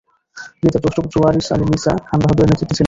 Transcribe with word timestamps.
তিনি 0.53 0.69
তার 0.69 0.81
জ্যেষ্ঠ 0.83 0.97
পুত্র 0.97 1.15
ওয়ারিস 1.19 1.47
আলী 1.53 1.65
মির্জা 1.69 1.93
খান 2.07 2.19
বাহাদুরের 2.21 2.49
নেতৃত্বে 2.49 2.65
ছিলেন। 2.67 2.79